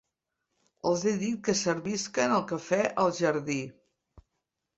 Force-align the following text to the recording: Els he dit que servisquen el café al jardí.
Els 0.91 1.03
he 1.11 1.13
dit 1.23 1.43
que 1.47 1.55
servisquen 1.59 2.33
el 2.39 2.47
café 2.53 2.81
al 3.05 3.13
jardí. 3.21 3.61